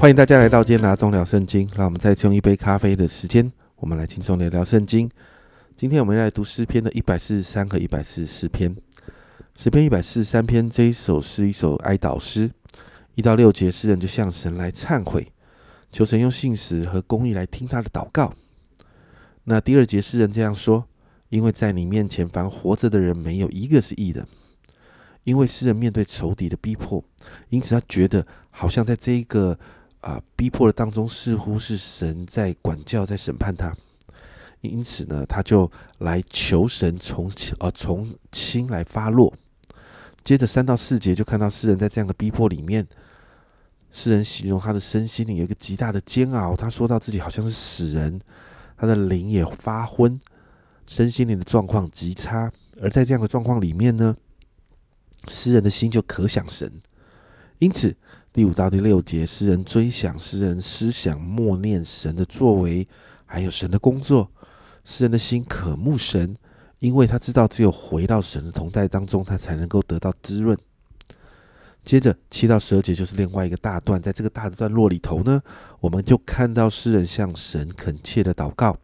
[0.00, 1.68] 欢迎大家来到今天拿中聊圣经。
[1.76, 5.10] 让我们再次用一杯咖啡的时间，我们来轻松聊聊圣经。
[5.76, 8.74] 今天我们来读诗篇的一百四十三和一百四十四篇。
[9.58, 12.50] 诗篇一百四十三篇这一首是一首哀悼诗，
[13.14, 15.30] 一到六节诗人就向神来忏悔，
[15.92, 18.32] 求神用信实和公义来听他的祷告。
[19.44, 20.86] 那第二节诗人这样说：
[21.28, 24.26] 因为在你面前，凡活着的人没有一个是义的。
[25.24, 27.04] 因为诗人面对仇敌的逼迫，
[27.50, 29.58] 因此他觉得好像在这一个
[30.00, 33.74] 啊逼迫的当中，似乎是神在管教、在审判他。
[34.60, 39.32] 因此呢，他就来求神从呃从轻来发落。
[40.22, 42.86] 接着三到四节就看到诗人在这样的逼迫里面，
[43.90, 46.54] 诗人形容他的身心里有一个极大的煎熬。
[46.54, 48.20] 他说到自己好像是死人，
[48.76, 50.20] 他的灵也发昏，
[50.86, 52.52] 身心灵的状况极差。
[52.82, 54.16] 而在这样的状况里面呢？
[55.28, 56.80] 诗人的心就可想神，
[57.58, 57.94] 因此
[58.32, 62.86] 第五到第六节，诗人追想诗人思想默念神的作为，
[63.26, 64.30] 还有神的工作。
[64.84, 66.36] 诗人的心渴慕神，
[66.78, 70.56] 因为他知道只有回到神的同在当中，他才能够得到滋润。
[71.84, 75.42] 接着七到十二节就是另外一个大段，在这个大的段落里头呢，
[75.80, 78.76] 我们就看到诗人向神恳切的祷告，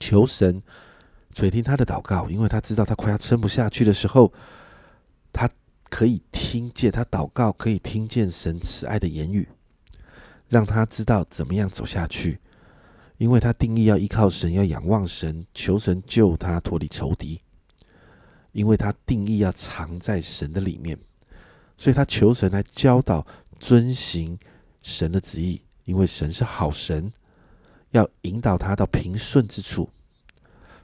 [0.00, 0.60] 求神
[1.32, 4.32] 垂听他的祷告，因为他知道他快要撑不下去的时候。
[5.88, 9.48] 可以听见他祷告，可以听见神慈爱的言语，
[10.48, 12.40] 让他知道怎么样走下去。
[13.18, 17.40] 因为他定义要依靠神，要仰望神，求神救他脱离仇敌。
[18.52, 20.98] 因为他定义要藏在神的里面，
[21.78, 23.26] 所以他求神来教导
[23.58, 24.38] 遵行
[24.82, 25.62] 神的旨意。
[25.84, 27.12] 因为神是好神，
[27.90, 29.88] 要引导他到平顺之处。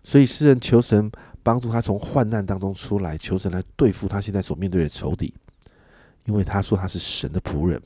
[0.05, 1.11] 所以诗人求神。
[1.43, 5.35] 帮助他从患难当中出来，求神来对付他现在所面对的仇敌，
[6.25, 7.81] 因为他说他是神的仆人。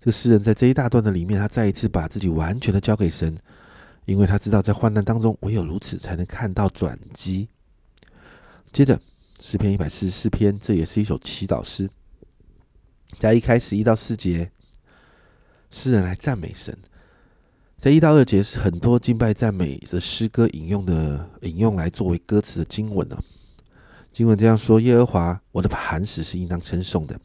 [0.00, 3.36] 这个诗人在这一大段的里面，他再一次把自己完全的交给神，
[4.06, 7.48] 因为他知道在患难当中，唯有如此才能看到转机。
[8.72, 9.00] 接着
[9.40, 11.90] 诗篇一百四十四篇，这也是一首祈祷诗，
[13.18, 14.50] 在一开始一到四节，
[15.70, 16.76] 诗人来赞美神。
[17.80, 23.18] 在一到二节是很多敬拜赞美的诗歌引用的引用来作为歌词的经文呢。
[24.12, 27.18] 经文这样说：耶和华，我的磐石是应当称颂的。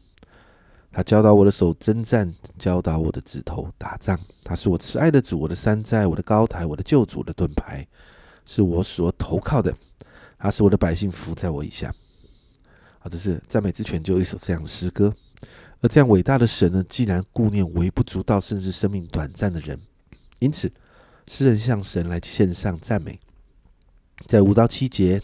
[0.90, 4.18] 他教导我的手征战，教导我的指头打仗。
[4.42, 7.86] 他是我慈爱的主，我的山寨，我的高台，我的救主的盾牌，
[8.46, 9.76] 是我所投靠的。
[10.38, 11.94] 他是我的百姓服在我以下。
[13.00, 15.12] 啊，这是赞美之泉就一首这样的诗歌。
[15.82, 19.78] 而这样伟大的神呢，既然顾念微不足道甚至生命短暂的人。
[20.38, 20.70] 因此，
[21.28, 23.18] 诗人向神来献上赞美，
[24.26, 25.20] 在五到七节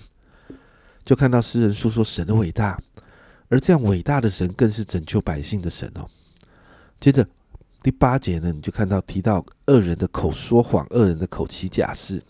[1.05, 2.81] 就看到诗人诉说神的伟大，
[3.49, 6.09] 而这样伟大的神更是拯救百姓的神哦。
[6.99, 7.27] 接着
[7.83, 12.23] 第八节呢，你就看到提到恶人的口说谎，恶人的口起假誓，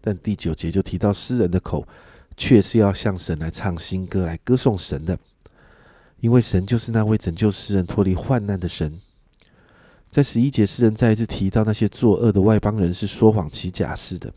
[0.00, 1.86] 但第九节就提到诗人的口
[2.36, 5.18] 却是要向神来唱新歌，来歌颂神的，
[6.20, 9.00] 因为神就是那位拯救诗人脱离患难的神。
[10.10, 14.32] 在十一节，诗人再一次提到那些作恶的外邦人是说谎起假誓的。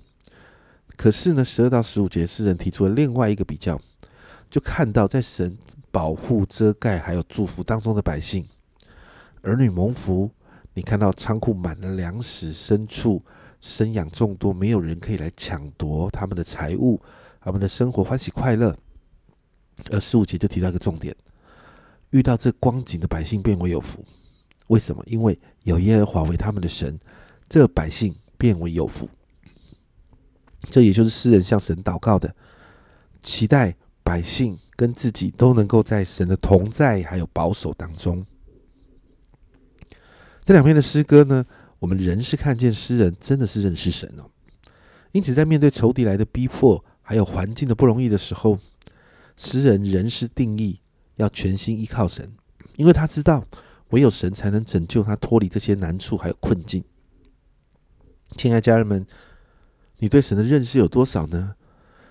[0.95, 3.81] 可是呢，十二到十五节，诗人提出了另外一个比较，
[4.51, 5.57] 就看到在神
[5.89, 8.47] 保护、遮盖还有祝福当中的百姓，
[9.41, 10.29] 儿女蒙福。
[10.75, 13.23] 你看到仓库满了粮食，牲畜
[13.59, 17.01] 生养众多，没有人可以来抢夺他们的财物，
[17.41, 18.77] 他们的生活欢喜快乐。
[19.91, 21.15] 而十五节就提到一个重点：
[22.11, 24.05] 遇到这光景的百姓，变为有福。
[24.67, 25.03] 为什么？
[25.05, 26.99] 因为有耶和华为他们的神，
[27.49, 29.09] 这百姓变为有福。
[30.69, 32.33] 这也就是诗人向神祷告的，
[33.21, 38.25] 期待百姓跟自己都能够在神的同在还有保守当中。
[40.43, 41.45] 这两篇的诗歌呢，
[41.79, 44.23] 我们仍是看见诗人真的是认识神哦。
[45.11, 48.57] 因此，在面对仇敌来的逼迫，还有环境的不容易的时候，
[49.35, 50.79] 诗人仍是定义
[51.17, 52.31] 要全心依靠神，
[52.77, 53.45] 因为他知道。
[53.93, 56.83] 唯有神才能拯救他脱离这些难处还有困境。
[58.35, 59.05] 亲爱家人们，
[59.99, 61.53] 你对神的认识有多少呢？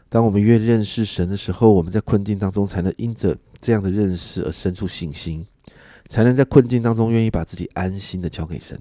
[0.09, 5.45] 当我们越认识神的时候，我们在困境当中才能因着这样的认识而生出信心，
[6.07, 8.81] 才能在困境当中愿意把自己安心的交给神。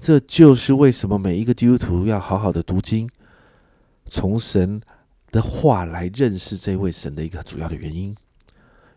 [0.00, 3.08] 这就是为什么每一个基督徒要好好的读经，
[4.06, 4.80] 从神
[5.30, 8.12] 的话来认识这位神的一个主要的原因。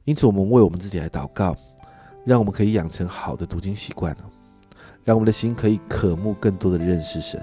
[0.05, 1.55] 因此，我们为我们自己来祷告。
[2.25, 4.25] 让我们可以养成好的读经习惯哦，
[5.03, 7.39] 让我们的心可以渴慕更多的认识神，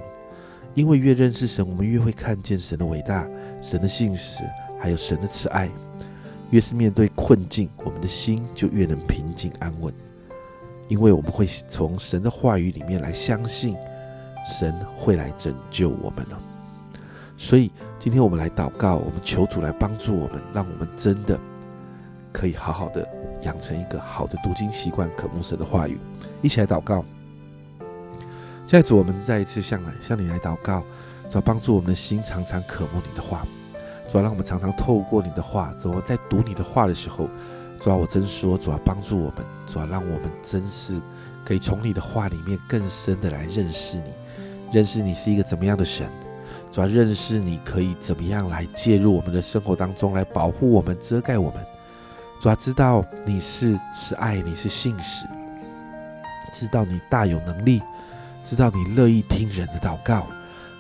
[0.75, 3.27] 因为越认识神，我们越会看见神的伟大、
[3.63, 4.43] 神的信实，
[4.81, 5.71] 还有神的慈爱。
[6.51, 9.95] 越是面对困境，我们的心就越能平静安稳。
[10.89, 13.75] 因为我们会从神的话语里面来相信，
[14.45, 16.39] 神会来拯救我们了。
[17.39, 21.39] 所以今天我们来祷告，我们求主来帮助我们，让我们真的
[22.33, 23.09] 可以好好的
[23.43, 25.99] 养成一个好的读经习惯，渴慕神的话语。
[26.41, 27.05] 一起来祷告。
[28.67, 30.83] 现在主，我们再一次向来向你来祷告，
[31.29, 33.47] 主要帮助我们的心常常渴慕你的话，
[34.11, 37.29] 主要让我们常常透过你的话，主要在读你的话的时候，
[37.79, 40.99] 主要我真说，主要帮助我们，主要让我们真是
[41.45, 44.13] 可以从你的话里面更深的来认识你，
[44.73, 46.09] 认识你是一个怎么样的神，
[46.71, 51.63] 主要认识你可以怎么样来介入我们的生活当中，来保护我们、遮盖我们，
[52.43, 55.29] 主要知道你是慈爱，你是信实，
[56.51, 57.81] 知道你大有能力。
[58.45, 60.27] 知道你乐意听人的祷告，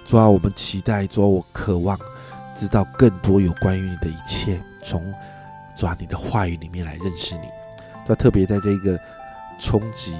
[0.04, 1.96] 主啊，我们期待，主啊，我渴望
[2.52, 5.14] 知道更多有关于你的一切，从
[5.76, 7.46] 主啊你的话语里面来认识你。
[8.04, 8.98] 主啊，特别在这个
[9.56, 10.16] 冲击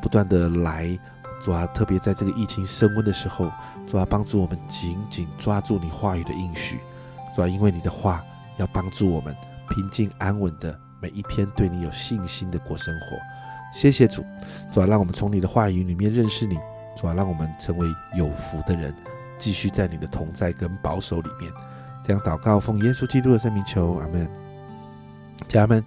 [0.00, 0.96] 不断的来，
[1.44, 3.50] 主啊，特别在这个疫情升温的时候，
[3.88, 6.78] 主啊，帮助我们紧紧抓住你话语的应许。
[7.34, 8.24] 主啊，因为你的话
[8.56, 9.36] 要帮助我们
[9.70, 13.16] 平静安稳的每一天，对你有信心的过生活。
[13.72, 14.24] 谢谢主，
[14.72, 16.56] 主啊，让我们从你的话语里面认识你。
[16.96, 18.94] 主啊，让我们成为有福的人，
[19.36, 21.52] 继续在你的同在跟保守里面。
[22.02, 24.26] 这样祷告，奉耶稣基督的圣名求，阿门。
[25.48, 25.84] 家人们，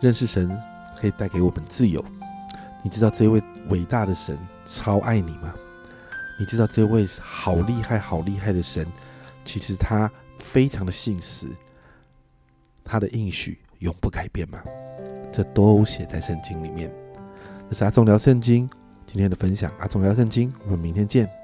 [0.00, 0.48] 认识神
[0.96, 2.04] 可以带给我们自由。
[2.82, 5.52] 你知道这位伟大的神超爱你吗？
[6.38, 8.86] 你知道这位好厉害、好厉害的神，
[9.44, 10.08] 其实他
[10.38, 11.48] 非常的信实，
[12.88, 14.58] 他的应许永不改变吗？
[15.30, 16.90] 这都写在圣经里面。
[17.68, 18.68] 这是阿忠聊圣经。
[19.04, 21.37] 今天的分享，阿忠聊圣经，我们明天见。